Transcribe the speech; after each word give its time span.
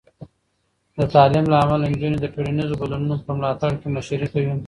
د 0.97 0.99
تعلیم 1.13 1.45
له 1.51 1.57
امله، 1.63 1.85
نجونې 1.93 2.17
د 2.21 2.25
ټولنیزو 2.33 2.79
بدلونونو 2.81 3.15
په 3.25 3.31
ملاتړ 3.37 3.69
کې 3.81 3.87
مشري 3.95 4.27
کوي. 4.33 4.53